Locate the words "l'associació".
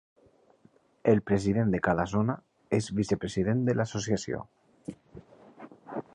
3.77-4.45